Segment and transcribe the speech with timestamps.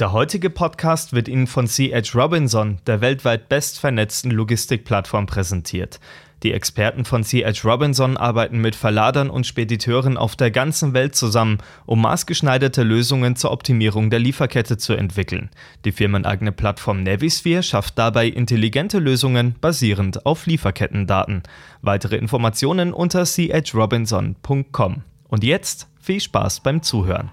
[0.00, 2.18] Der heutige Podcast wird Ihnen von C.H.
[2.18, 6.00] Robinson, der weltweit bestvernetzten Logistikplattform, präsentiert.
[6.42, 7.68] Die Experten von C.H.
[7.68, 13.50] Robinson arbeiten mit Verladern und Spediteuren auf der ganzen Welt zusammen, um maßgeschneiderte Lösungen zur
[13.50, 15.50] Optimierung der Lieferkette zu entwickeln.
[15.84, 21.42] Die firmeneigene Plattform Navisphere schafft dabei intelligente Lösungen basierend auf Lieferkettendaten.
[21.82, 25.02] Weitere Informationen unter chrobinson.com.
[25.28, 27.30] Und jetzt viel Spaß beim Zuhören.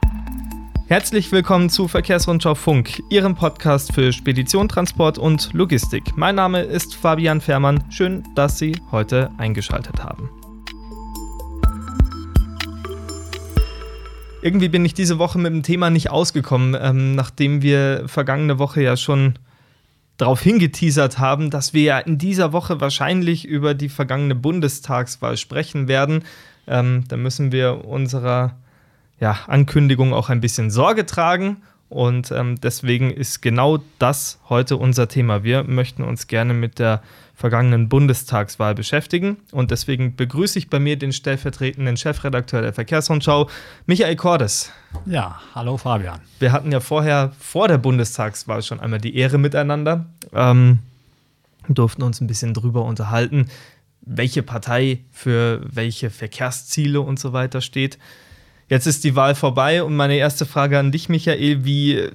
[0.89, 6.15] Herzlich willkommen zu Verkehrsrundschau Funk, Ihrem Podcast für Spedition, Transport und Logistik.
[6.15, 7.83] Mein Name ist Fabian Fährmann.
[7.91, 10.29] Schön, dass Sie heute eingeschaltet haben.
[14.41, 18.81] Irgendwie bin ich diese Woche mit dem Thema nicht ausgekommen, ähm, nachdem wir vergangene Woche
[18.81, 19.37] ja schon
[20.15, 25.89] darauf hingeteasert haben, dass wir ja in dieser Woche wahrscheinlich über die vergangene Bundestagswahl sprechen
[25.89, 26.23] werden.
[26.65, 28.55] Ähm, da müssen wir unserer
[29.19, 31.57] ja, Ankündigung auch ein bisschen Sorge tragen.
[31.89, 35.43] Und ähm, deswegen ist genau das heute unser Thema.
[35.43, 37.01] Wir möchten uns gerne mit der
[37.33, 39.37] vergangenen Bundestagswahl beschäftigen.
[39.51, 43.49] Und deswegen begrüße ich bei mir den stellvertretenden Chefredakteur der Verkehrsrundschau,
[43.85, 44.71] Michael Cordes.
[45.05, 46.19] Ja, hallo Fabian.
[46.39, 50.07] Wir hatten ja vorher, vor der Bundestagswahl, schon einmal die Ehre miteinander.
[50.33, 50.79] Ähm,
[51.69, 53.47] durften uns ein bisschen drüber unterhalten,
[54.01, 57.97] welche Partei für welche Verkehrsziele und so weiter steht.
[58.69, 62.09] Jetzt ist die Wahl vorbei und meine erste Frage an dich, Michael, wie,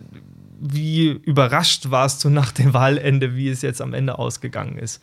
[0.60, 5.02] wie überrascht warst du nach dem Wahlende, wie es jetzt am Ende ausgegangen ist?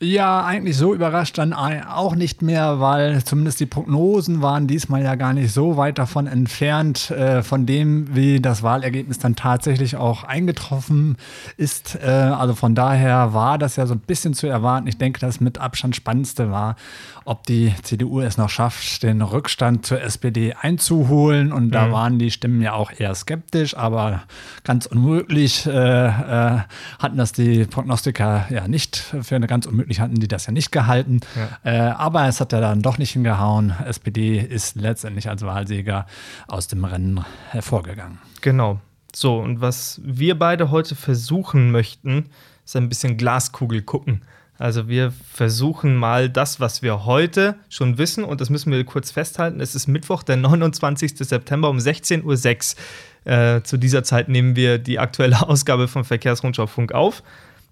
[0.00, 5.16] Ja, eigentlich so überrascht dann auch nicht mehr, weil zumindest die Prognosen waren diesmal ja
[5.16, 10.22] gar nicht so weit davon entfernt, äh, von dem, wie das Wahlergebnis dann tatsächlich auch
[10.22, 11.16] eingetroffen
[11.56, 11.98] ist.
[12.00, 14.86] Äh, also von daher war das ja so ein bisschen zu erwarten.
[14.86, 16.76] Ich denke, das mit Abstand spannendste war,
[17.24, 21.52] ob die CDU es noch schafft, den Rückstand zur SPD einzuholen.
[21.52, 21.92] Und da mhm.
[21.92, 24.22] waren die Stimmen ja auch eher skeptisch, aber
[24.62, 26.58] ganz unmöglich äh, äh
[27.00, 30.52] hatten das die Prognostiker ja nicht für eine ganz unmögliche Möglich hatten die das ja
[30.52, 31.20] nicht gehalten.
[31.34, 31.72] Ja.
[31.72, 33.72] Äh, aber es hat ja dann doch nicht hingehauen.
[33.86, 36.04] SPD ist letztendlich als Wahlsieger
[36.46, 38.18] aus dem Rennen hervorgegangen.
[38.42, 38.80] Genau.
[39.14, 42.26] So, und was wir beide heute versuchen möchten,
[42.66, 44.20] ist ein bisschen Glaskugel gucken.
[44.58, 49.10] Also wir versuchen mal das, was wir heute schon wissen, und das müssen wir kurz
[49.10, 49.60] festhalten.
[49.60, 51.16] Es ist Mittwoch, der 29.
[51.16, 52.76] September um 16.06
[53.24, 53.32] Uhr.
[53.32, 57.22] Äh, zu dieser Zeit nehmen wir die aktuelle Ausgabe von Verkehrsrundschau Funk auf.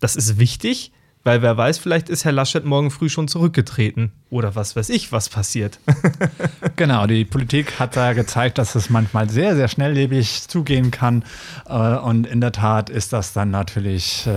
[0.01, 0.93] Das ist wichtig,
[1.27, 4.13] weil wer weiß, vielleicht ist Herr Laschet morgen früh schon zurückgetreten.
[4.31, 5.81] Oder was weiß ich, was passiert.
[6.77, 11.25] genau, die Politik hat da gezeigt, dass es manchmal sehr, sehr schnelllebig zugehen kann.
[11.69, 14.31] Äh, und in der Tat ist das dann natürlich äh,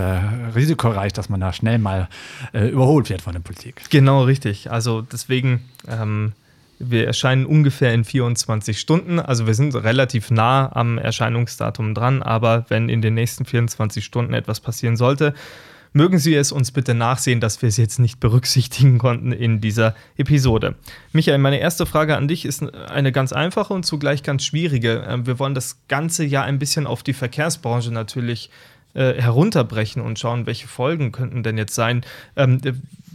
[0.55, 2.09] risikoreich, dass man da schnell mal
[2.53, 3.83] äh, überholt wird von der Politik.
[3.91, 4.71] Genau, richtig.
[4.71, 5.61] Also deswegen.
[5.87, 6.33] Ähm
[6.81, 12.63] wir erscheinen ungefähr in 24 Stunden, also wir sind relativ nah am Erscheinungsdatum dran, aber
[12.69, 15.33] wenn in den nächsten 24 Stunden etwas passieren sollte,
[15.91, 19.95] Mögen Sie es uns bitte nachsehen, dass wir es jetzt nicht berücksichtigen konnten in dieser
[20.17, 20.75] Episode.
[21.13, 25.05] Michael, meine erste Frage an dich ist eine ganz einfache und zugleich ganz schwierige.
[25.07, 28.51] Ähm, wir wollen das ganze ja ein bisschen auf die Verkehrsbranche natürlich
[28.93, 32.03] äh, herunterbrechen und schauen, welche Folgen könnten denn jetzt sein.
[32.35, 32.59] Ähm,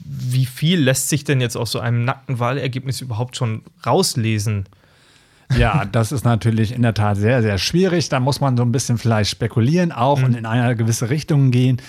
[0.05, 4.67] wie viel lässt sich denn jetzt aus so einem nackten Wahlergebnis überhaupt schon rauslesen?
[5.57, 8.09] Ja, das ist natürlich in der Tat sehr, sehr schwierig.
[8.09, 10.25] Da muss man so ein bisschen vielleicht spekulieren auch mhm.
[10.25, 11.81] und in eine gewisse Richtung gehen.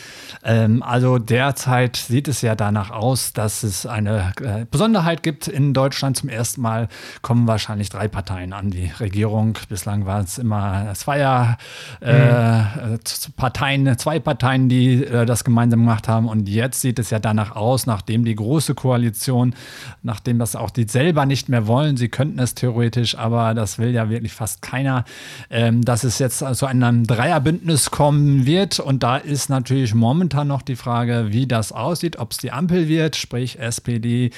[0.44, 5.48] Ähm, also derzeit sieht es ja danach aus, dass es eine äh, Besonderheit gibt.
[5.48, 6.88] In Deutschland zum ersten Mal
[7.22, 9.58] kommen wahrscheinlich drei Parteien an die Regierung.
[9.70, 11.58] Bislang war es immer Zweier
[12.02, 13.00] äh, mhm.
[13.36, 16.28] Parteien, zwei Parteien, die äh, das gemeinsam gemacht haben.
[16.28, 19.56] Und jetzt sieht es ja danach aus, nachdem die große Koalition,
[20.04, 23.92] nachdem das auch die selber nicht mehr wollen, sie könnten es theoretisch, aber das will
[23.92, 25.06] ja wirklich fast keiner,
[25.50, 28.80] ähm, dass es jetzt zu einem Dreierbündnis kommen wird.
[28.80, 32.88] Und da ist natürlich momentan noch die Frage, wie das aussieht, ob es die Ampel
[32.88, 34.32] wird, sprich SPD,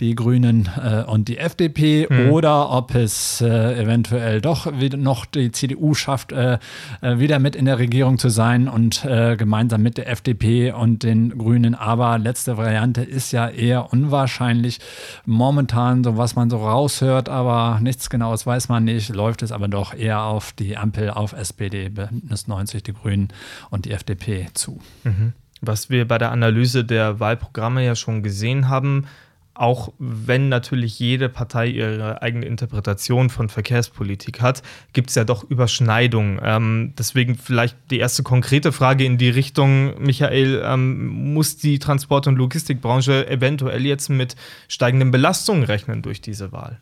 [0.00, 2.30] die Grünen äh, und die FDP, mhm.
[2.30, 6.58] oder ob es äh, eventuell doch noch die CDU schafft, äh,
[7.00, 11.02] äh, wieder mit in der Regierung zu sein und äh, gemeinsam mit der FDP und
[11.02, 11.74] den Grünen.
[11.74, 14.80] Aber letzte Variante ist ja eher unwahrscheinlich.
[15.26, 19.50] Momentan, so was man so raushört, aber nichts Genaues weiß weiß man nicht, läuft es
[19.50, 23.28] aber doch eher auf die Ampel, auf SPD, Bündnis 90, die Grünen
[23.70, 24.80] und die FDP zu.
[25.02, 25.32] Mhm.
[25.60, 29.06] Was wir bei der Analyse der Wahlprogramme ja schon gesehen haben,
[29.54, 34.62] auch wenn natürlich jede Partei ihre eigene Interpretation von Verkehrspolitik hat,
[34.92, 36.40] gibt es ja doch Überschneidungen.
[36.44, 42.28] Ähm, deswegen vielleicht die erste konkrete Frage in die Richtung, Michael, ähm, muss die Transport-
[42.28, 44.36] und Logistikbranche eventuell jetzt mit
[44.68, 46.80] steigenden Belastungen rechnen durch diese Wahl?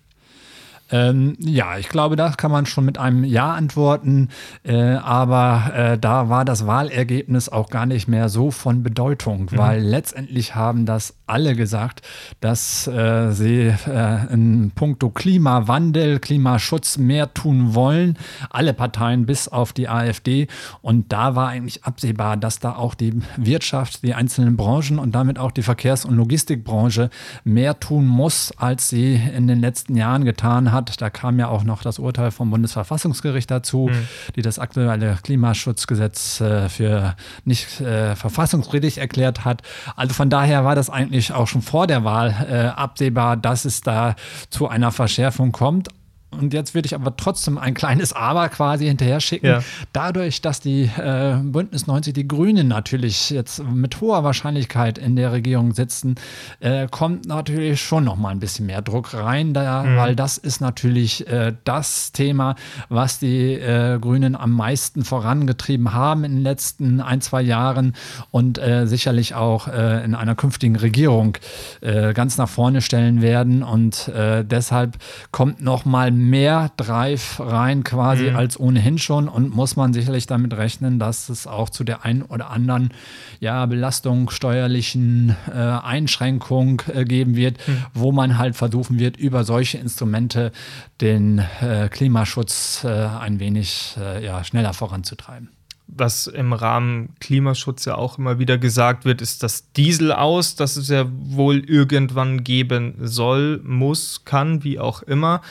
[0.92, 4.28] Ähm, ja, ich glaube, das kann man schon mit einem Ja antworten.
[4.62, 9.58] Äh, aber äh, da war das Wahlergebnis auch gar nicht mehr so von Bedeutung, mhm.
[9.58, 12.02] weil letztendlich haben das alle gesagt,
[12.40, 18.18] dass äh, sie äh, in puncto Klimawandel, Klimaschutz mehr tun wollen.
[18.50, 20.46] Alle Parteien bis auf die AfD.
[20.82, 25.38] Und da war eigentlich absehbar, dass da auch die Wirtschaft, die einzelnen Branchen und damit
[25.38, 27.08] auch die Verkehrs- und Logistikbranche
[27.44, 31.00] mehr tun muss, als sie in den letzten Jahren getan hat.
[31.00, 34.06] Da kam ja auch noch das Urteil vom Bundesverfassungsgericht dazu, mhm.
[34.36, 39.62] die das aktuelle Klimaschutzgesetz äh, für nicht äh, verfassungswidrig erklärt hat.
[39.96, 43.80] Also von daher war das eigentlich auch schon vor der Wahl äh, absehbar, dass es
[43.82, 44.16] da
[44.50, 45.88] zu einer Verschärfung kommt.
[46.38, 49.46] Und jetzt würde ich aber trotzdem ein kleines Aber quasi hinterher schicken.
[49.46, 49.62] Ja.
[49.92, 55.32] Dadurch, dass die äh, Bündnis 90, die Grünen natürlich jetzt mit hoher Wahrscheinlichkeit in der
[55.32, 56.14] Regierung sitzen,
[56.60, 59.96] äh, kommt natürlich schon noch mal ein bisschen mehr Druck rein, da, mhm.
[59.96, 62.56] weil das ist natürlich äh, das Thema,
[62.88, 67.94] was die äh, Grünen am meisten vorangetrieben haben in den letzten ein, zwei Jahren
[68.30, 71.36] und äh, sicherlich auch äh, in einer künftigen Regierung
[72.14, 73.62] ganz nach vorne stellen werden.
[73.62, 74.96] Und deshalb
[75.30, 78.36] kommt noch mal mehr mehr Drive rein quasi mhm.
[78.36, 82.22] als ohnehin schon und muss man sicherlich damit rechnen, dass es auch zu der einen
[82.22, 82.92] oder anderen
[83.40, 87.84] ja, Belastung, steuerlichen äh, Einschränkung äh, geben wird, mhm.
[87.94, 90.52] wo man halt versuchen wird, über solche Instrumente
[91.00, 95.50] den äh, Klimaschutz äh, ein wenig äh, ja, schneller voranzutreiben
[95.94, 100.76] was im Rahmen Klimaschutz ja auch immer wieder gesagt wird, ist das Diesel aus, das
[100.76, 105.42] es ja wohl irgendwann geben soll, muss, kann, wie auch immer.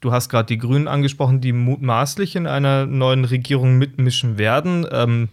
[0.00, 4.86] Du hast gerade die Grünen angesprochen, die mutmaßlich in einer neuen Regierung mitmischen werden.
[4.90, 5.28] Ähm,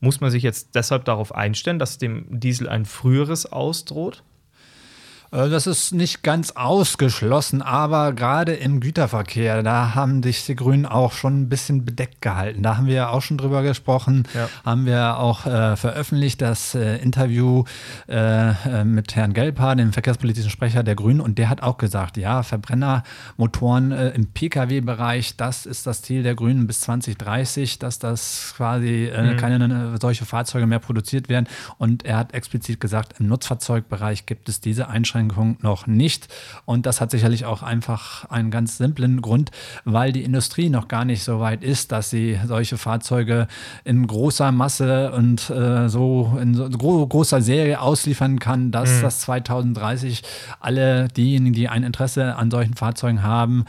[0.00, 4.22] muss man sich jetzt deshalb darauf einstellen, dass dem Diesel ein früheres ausdroht?
[5.32, 10.86] Äh, das ist nicht ganz ausgeschlossen, aber gerade im Güterverkehr, da haben sich die Grünen
[10.86, 12.62] auch schon ein bisschen bedeckt gehalten.
[12.62, 14.48] Da haben wir ja auch schon drüber gesprochen, ja.
[14.64, 17.64] haben wir auch äh, veröffentlicht, das äh, Interview
[18.08, 22.16] äh, äh mit Herrn Gelper, dem verkehrspolitischen Sprecher der Grünen, und der hat auch gesagt,
[22.16, 28.54] ja, Verbrennermotoren äh, im Pkw-Bereich, das ist das Ziel der Grünen bis 2030, dass das
[28.56, 29.36] quasi mhm.
[29.36, 31.46] keine solche Fahrzeuge mehr produziert werden.
[31.78, 36.28] Und er hat explizit gesagt, im Nutzfahrzeugbereich gibt es diese Einschränkungen Einschränkung noch nicht.
[36.64, 39.50] Und das hat sicherlich auch einfach einen ganz simplen Grund,
[39.84, 43.46] weil die Industrie noch gar nicht so weit ist, dass sie solche Fahrzeuge
[43.84, 49.02] in großer Masse und äh, so in so gro großer Serie ausliefern kann, dass mhm.
[49.02, 50.22] das 2030
[50.60, 53.64] alle diejenigen, die ein Interesse an solchen Fahrzeugen haben,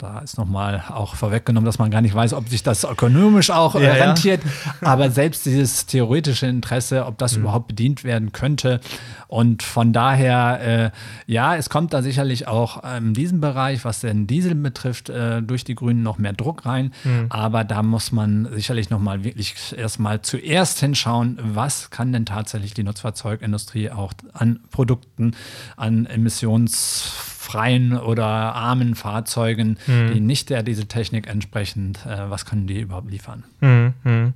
[0.00, 3.74] da ist nochmal auch vorweggenommen, dass man gar nicht weiß, ob sich das ökonomisch auch
[3.74, 4.40] äh, ja, rentiert.
[4.80, 4.88] Ja.
[4.88, 7.42] Aber selbst dieses theoretische Interesse, ob das mhm.
[7.42, 8.80] überhaupt bedient werden könnte.
[9.28, 10.90] Und von daher, äh,
[11.30, 15.64] ja, es kommt da sicherlich auch in diesem Bereich, was den Diesel betrifft, äh, durch
[15.64, 16.92] die Grünen noch mehr Druck rein.
[17.04, 17.26] Mhm.
[17.28, 22.84] Aber da muss man sicherlich nochmal wirklich erstmal zuerst hinschauen, was kann denn tatsächlich die
[22.84, 25.36] Nutzfahrzeugindustrie auch an Produkten,
[25.76, 27.12] an Emissions
[27.50, 30.12] freien oder armen Fahrzeugen, mhm.
[30.12, 33.44] die nicht der Dieseltechnik entsprechen, äh, was können die überhaupt liefern?
[33.60, 34.34] Mhm.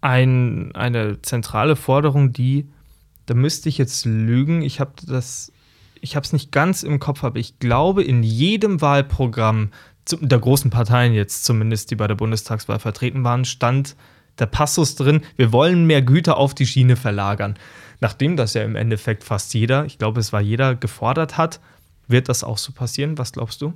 [0.00, 2.68] Ein, eine zentrale Forderung, die,
[3.26, 5.52] da müsste ich jetzt lügen, ich habe das,
[6.00, 9.70] ich habe es nicht ganz im Kopf, aber ich glaube, in jedem Wahlprogramm
[10.20, 13.94] der großen Parteien jetzt zumindest, die bei der Bundestagswahl vertreten waren, stand
[14.38, 17.56] der Passus drin, wir wollen mehr Güter auf die Schiene verlagern.
[18.00, 21.60] Nachdem das ja im Endeffekt fast jeder, ich glaube, es war jeder gefordert hat,
[22.10, 23.18] wird das auch so passieren?
[23.18, 23.74] Was glaubst du?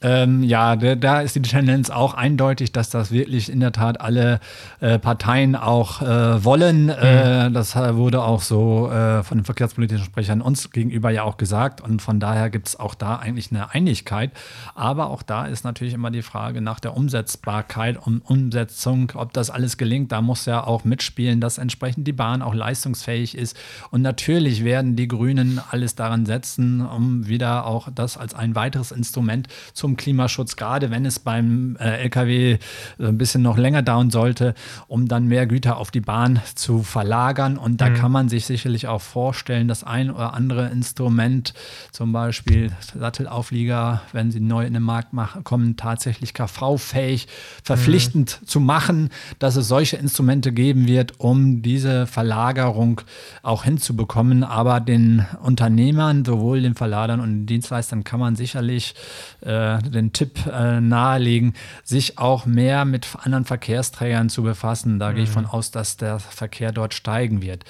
[0.00, 4.00] Ähm, ja, da, da, ist die Tendenz auch eindeutig, dass das wirklich in der Tat
[4.00, 4.38] alle
[4.78, 6.84] äh, Parteien auch äh, wollen.
[6.84, 6.90] Mhm.
[6.90, 11.80] Äh, das wurde auch so äh, von den verkehrspolitischen Sprechern uns gegenüber ja auch gesagt.
[11.80, 14.30] Und von daher gibt es auch da eigentlich eine Einigkeit.
[14.76, 19.50] Aber auch da ist natürlich immer die Frage nach der Umsetzbarkeit und Umsetzung, ob das
[19.50, 20.12] alles gelingt.
[20.12, 23.56] Da muss ja auch mitspielen, dass entsprechend die Bahn auch leistungsfähig ist.
[23.90, 28.92] Und natürlich werden die Grünen alles daran setzen, um wieder auch das als ein weiteres
[28.92, 32.58] Instrument zu zum Klimaschutz, gerade wenn es beim äh, Lkw
[32.98, 34.54] ein bisschen noch länger dauern sollte,
[34.86, 37.56] um dann mehr Güter auf die Bahn zu verlagern.
[37.56, 37.94] Und da mhm.
[37.94, 41.54] kann man sich sicherlich auch vorstellen, dass ein oder andere Instrument,
[41.90, 47.26] zum Beispiel Sattelauflieger, wenn sie neu in den Markt machen, kommen, tatsächlich KV-fähig,
[47.64, 48.46] verpflichtend mhm.
[48.46, 53.00] zu machen, dass es solche Instrumente geben wird, um diese Verlagerung
[53.42, 54.44] auch hinzubekommen.
[54.44, 58.94] Aber den Unternehmern, sowohl den Verladern und den Dienstleistern, kann man sicherlich
[59.40, 61.54] äh, den Tipp äh, nahelegen,
[61.84, 64.98] sich auch mehr mit anderen Verkehrsträgern zu befassen.
[64.98, 65.14] Da mhm.
[65.14, 65.34] gehe ich mhm.
[65.34, 67.64] von aus, dass der Verkehr dort steigen wird.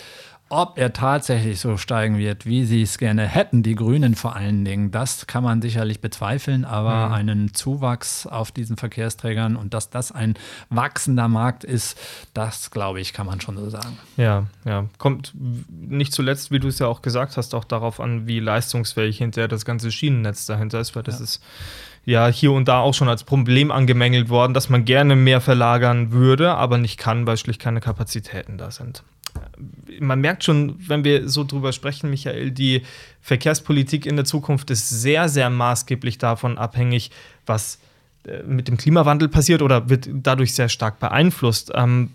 [0.50, 4.64] ob er tatsächlich so steigen wird, wie sie es gerne hätten, die Grünen vor allen
[4.64, 7.12] Dingen, das kann man sicherlich bezweifeln, aber mhm.
[7.12, 10.34] einen Zuwachs auf diesen Verkehrsträgern und dass das ein
[10.70, 11.98] wachsender Markt ist,
[12.32, 13.98] das glaube ich, kann man schon so sagen.
[14.16, 14.86] Ja, ja.
[14.96, 15.34] Kommt
[15.68, 19.48] nicht zuletzt, wie du es ja auch gesagt hast, auch darauf an, wie leistungsfähig hinterher
[19.48, 21.24] das ganze Schienennetz dahinter ist, weil das ja.
[21.24, 21.42] ist
[22.08, 26.12] ja hier und da auch schon als Problem angemängelt worden, dass man gerne mehr verlagern
[26.12, 29.02] würde, aber nicht kann, weil schlicht keine Kapazitäten da sind
[30.00, 32.82] man merkt schon, wenn wir so drüber sprechen, Michael, die
[33.20, 37.10] Verkehrspolitik in der Zukunft ist sehr, sehr maßgeblich davon abhängig,
[37.46, 37.78] was
[38.24, 41.72] äh, mit dem Klimawandel passiert oder wird dadurch sehr stark beeinflusst.
[41.74, 42.10] Ähm,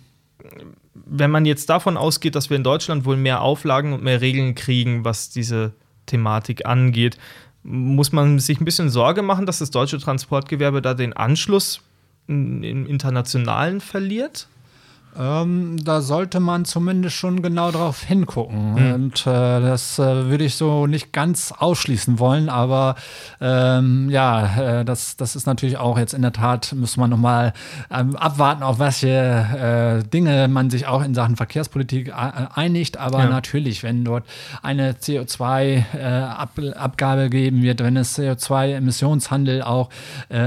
[0.93, 4.55] wenn man jetzt davon ausgeht, dass wir in Deutschland wohl mehr Auflagen und mehr Regeln
[4.55, 5.73] kriegen, was diese
[6.05, 7.17] Thematik angeht,
[7.63, 11.81] muss man sich ein bisschen Sorge machen, dass das deutsche Transportgewerbe da den Anschluss
[12.27, 14.47] im Internationalen verliert?
[15.17, 18.73] Ähm, da sollte man zumindest schon genau drauf hingucken.
[18.73, 18.93] Mhm.
[18.93, 22.95] Und äh, das äh, würde ich so nicht ganz ausschließen wollen, aber
[23.39, 27.53] ähm, ja, äh, das, das ist natürlich auch jetzt in der Tat, muss man nochmal
[27.91, 32.13] ähm, abwarten, auf welche äh, Dinge man sich auch in Sachen Verkehrspolitik äh,
[32.53, 32.97] einigt.
[32.97, 33.29] Aber ja.
[33.29, 34.23] natürlich, wenn dort
[34.61, 39.89] eine CO2-Abgabe äh, geben wird, wenn es CO2-Emissionshandel auch,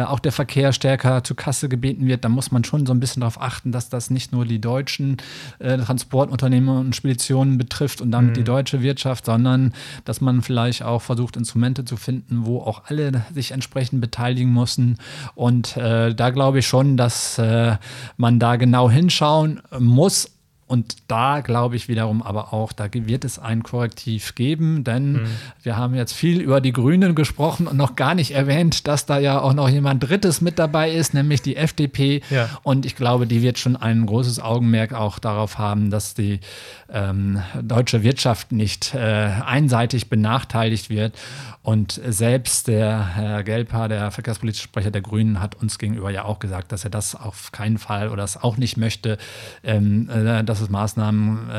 [0.06, 3.20] auch der Verkehr stärker zur Kasse gebeten wird, dann muss man schon so ein bisschen
[3.20, 5.18] darauf achten, dass das nicht nur die die deutschen
[5.58, 8.34] äh, Transportunternehmen und Speditionen betrifft und damit mhm.
[8.34, 13.24] die deutsche Wirtschaft, sondern dass man vielleicht auch versucht, Instrumente zu finden, wo auch alle
[13.34, 14.98] sich entsprechend beteiligen müssen.
[15.34, 17.76] Und äh, da glaube ich schon, dass äh,
[18.16, 20.35] man da genau hinschauen muss
[20.68, 25.26] und da glaube ich wiederum aber auch, da wird es ein Korrektiv geben, denn mhm.
[25.62, 29.18] wir haben jetzt viel über die Grünen gesprochen und noch gar nicht erwähnt, dass da
[29.18, 32.20] ja auch noch jemand Drittes mit dabei ist, nämlich die FDP.
[32.30, 32.48] Ja.
[32.64, 36.40] Und ich glaube, die wird schon ein großes Augenmerk auch darauf haben, dass die
[36.92, 41.14] ähm, deutsche Wirtschaft nicht äh, einseitig benachteiligt wird.
[41.62, 46.38] Und selbst der Herr Gelper, der verkehrspolitische Sprecher der Grünen, hat uns gegenüber ja auch
[46.38, 49.18] gesagt, dass er das auf keinen Fall oder das auch nicht möchte,
[49.64, 51.52] ähm, äh, dass es Maßnahmen äh,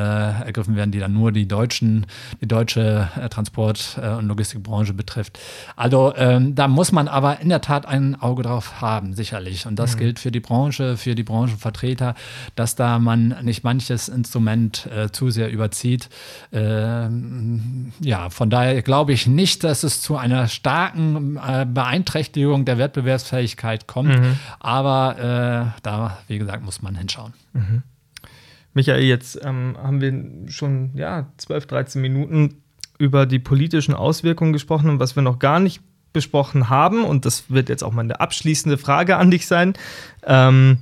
[0.46, 2.08] ergriffen werden, die dann nur die deutschen,
[2.42, 5.38] die deutsche äh, Transport- äh, und Logistikbranche betrifft.
[5.76, 9.68] Also ähm, da muss man aber in der Tat ein Auge drauf haben, sicherlich.
[9.68, 10.00] Und das mhm.
[10.00, 12.16] gilt für die Branche, für die Branchenvertreter,
[12.56, 16.10] dass da man nicht manches Instrument äh, zu sehr überzieht.
[16.52, 22.80] Ähm, ja, von daher glaube ich nicht, dass es zu einer starken äh, Beeinträchtigung der
[22.80, 24.20] Wettbewerbsfähigkeit kommt.
[24.20, 24.40] Mhm.
[24.60, 27.34] Aber äh, da, wie gesagt, muss man hinschauen.
[27.54, 27.84] Mhm.
[28.78, 32.62] Michael, jetzt ähm, haben wir schon ja, 12, 13 Minuten
[33.00, 35.82] über die politischen Auswirkungen gesprochen und was wir noch gar nicht
[36.14, 39.74] besprochen haben, und das wird jetzt auch meine abschließende Frage an dich sein.
[40.24, 40.78] Ähm,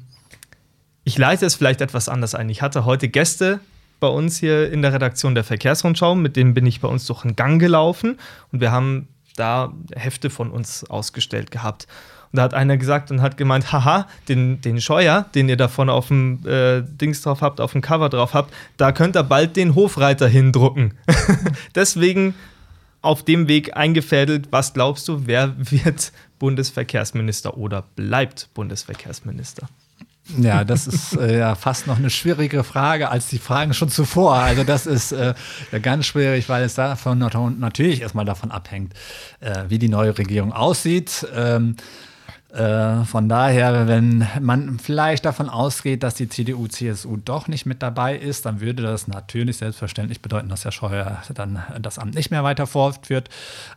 [1.06, 2.50] ich leite es vielleicht etwas anders ein.
[2.50, 3.62] Ich hatte heute Gäste
[4.02, 7.24] bei uns hier in der Redaktion der Verkehrsrundschau, mit denen bin ich bei uns durch
[7.24, 8.18] einen Gang gelaufen
[8.52, 11.88] und wir haben da Hefte von uns ausgestellt gehabt.
[12.32, 15.90] Und da hat einer gesagt und hat gemeint, haha, den, den Scheuer, den ihr davon
[15.90, 19.56] auf dem äh, Dings drauf habt, auf dem Cover drauf habt, da könnt ihr bald
[19.56, 20.94] den Hofreiter hindrucken.
[21.76, 22.34] Deswegen
[23.02, 29.70] auf dem Weg eingefädelt, was glaubst du, wer wird Bundesverkehrsminister oder bleibt Bundesverkehrsminister?
[30.40, 34.36] Ja, das ist äh, ja fast noch eine schwierige Frage als die Fragen schon zuvor.
[34.36, 35.36] Also das ist äh,
[35.82, 38.94] ganz schwierig, weil es davon natürlich erstmal davon abhängt,
[39.40, 41.28] äh, wie die neue Regierung aussieht.
[41.36, 41.76] Ähm,
[42.54, 47.82] äh, von daher, wenn man vielleicht davon ausgeht, dass die CDU, CSU doch nicht mit
[47.82, 52.32] dabei ist, dann würde das natürlich selbstverständlich bedeuten, dass Herr Scheuer dann das Amt nicht
[52.32, 53.30] mehr weiter fortführt.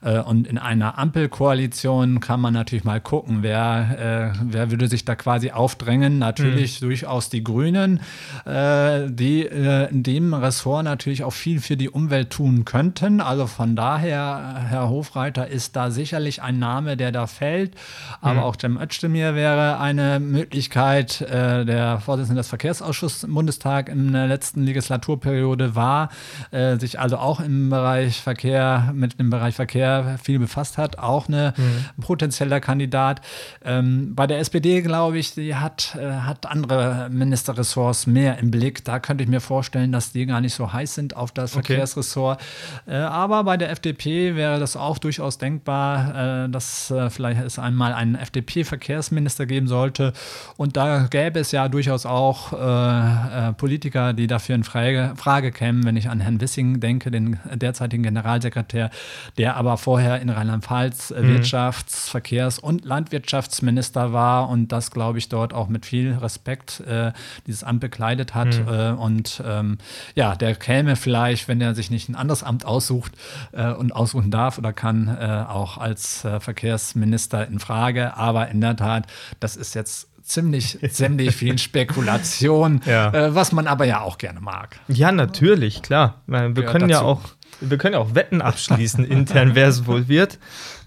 [0.02, 5.04] Äh, und in einer Ampelkoalition kann man natürlich mal gucken, wer, äh, wer würde sich
[5.04, 6.18] da quasi aufdrängen.
[6.18, 6.86] Natürlich mhm.
[6.86, 8.00] durchaus die Grünen,
[8.46, 13.20] die in dem Ressort natürlich auch viel für die Umwelt tun könnten.
[13.20, 17.74] Also von daher, Herr Hofreiter ist da sicherlich ein Name, der da fällt.
[18.20, 18.46] Aber mhm.
[18.46, 21.20] auch Cem Özdemir wäre eine Möglichkeit.
[21.20, 26.10] Äh, der Vorsitzende des Verkehrsausschusses im Bundestag in der letzten Legislaturperiode war,
[26.50, 31.28] äh, sich also auch im Bereich Verkehr, mit dem Bereich Verkehr viel befasst hat, auch
[31.28, 32.02] eine mhm.
[32.02, 33.20] potenzieller Kandidat.
[33.64, 38.84] Ähm, bei der SPD, glaube ich, die hat, äh, hat andere Ministerressorts mehr im Blick.
[38.84, 41.66] Da könnte ich mir vorstellen, dass die gar nicht so heiß sind auf das okay.
[41.66, 42.40] Verkehrsressort.
[42.86, 47.58] Äh, aber bei der FDP wäre das auch durchaus denkbar, äh, dass äh, vielleicht es
[47.58, 50.12] einmal einen FDP FDP-Verkehrsminister geben sollte.
[50.56, 55.52] Und da gäbe es ja durchaus auch äh, äh, Politiker, die dafür in Frage, Frage
[55.52, 58.90] kämen, wenn ich an Herrn Wissing denke, den derzeitigen Generalsekretär,
[59.36, 61.36] der aber vorher in Rheinland-Pfalz äh, mhm.
[61.36, 67.12] Wirtschafts-, Verkehrs- und Landwirtschaftsminister war und das, glaube ich, dort auch mit viel Respekt äh,
[67.46, 68.58] dieses Amt bekleidet hat.
[68.58, 68.68] Mhm.
[68.68, 69.78] Äh, und ähm,
[70.14, 73.12] ja, der käme vielleicht, wenn er sich nicht ein anderes Amt aussucht
[73.52, 78.16] äh, und aussuchen darf oder kann, auch als Verkehrsminister in Frage.
[78.16, 79.06] Aber in der Tat,
[79.40, 83.12] das ist jetzt ziemlich, ziemlich viel Spekulation, ja.
[83.12, 84.78] äh, was man aber ja auch gerne mag.
[84.88, 86.22] Ja, natürlich, klar.
[86.26, 87.02] Wir Gehört können dazu.
[87.02, 87.20] ja auch,
[87.60, 90.38] wir können ja auch Wetten abschließen intern, wer es wohl wird.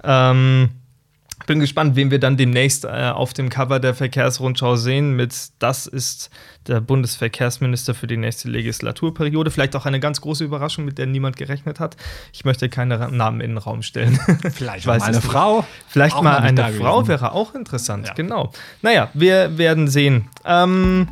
[0.03, 0.69] Ähm,
[1.45, 5.15] bin gespannt, wen wir dann demnächst äh, auf dem Cover der Verkehrsrundschau sehen.
[5.15, 6.29] Mit das ist
[6.67, 9.51] der Bundesverkehrsminister für die nächste Legislaturperiode.
[9.51, 11.97] Vielleicht auch eine ganz große Überraschung, mit der niemand gerechnet hat.
[12.33, 14.19] Ich möchte keine Namen in den Raum stellen.
[14.53, 15.65] Vielleicht mal eine Frau.
[15.87, 18.07] Vielleicht mal eine Frau wäre auch interessant.
[18.07, 18.13] Ja.
[18.13, 18.51] Genau.
[18.81, 20.29] Naja, wir werden sehen.
[20.45, 21.07] Ähm,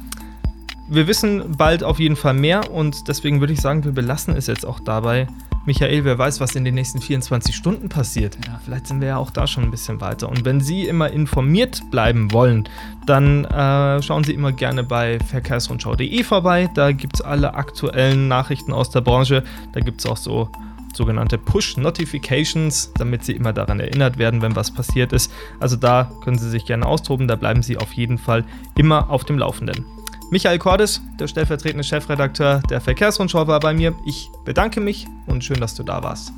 [0.88, 4.48] wir wissen bald auf jeden Fall mehr und deswegen würde ich sagen, wir belassen es
[4.48, 5.28] jetzt auch dabei.
[5.66, 8.38] Michael, wer weiß, was in den nächsten 24 Stunden passiert.
[8.46, 10.30] Ja, vielleicht sind wir ja auch da schon ein bisschen weiter.
[10.30, 12.68] Und wenn Sie immer informiert bleiben wollen,
[13.06, 16.70] dann äh, schauen Sie immer gerne bei verkehrsrundschau.de vorbei.
[16.74, 19.44] Da gibt es alle aktuellen Nachrichten aus der Branche.
[19.74, 20.50] Da gibt es auch so
[20.96, 25.32] sogenannte Push-Notifications, damit Sie immer daran erinnert werden, wenn was passiert ist.
[25.60, 28.44] Also da können Sie sich gerne austoben, da bleiben Sie auf jeden Fall
[28.76, 29.86] immer auf dem Laufenden.
[30.32, 33.96] Michael Cordes, der stellvertretende Chefredakteur der Verkehrsrundschau, war bei mir.
[34.06, 36.32] Ich bedanke mich und schön, dass du da warst.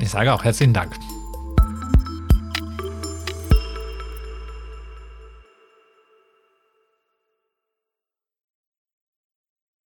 [0.00, 0.94] Ich sage auch herzlichen Dank.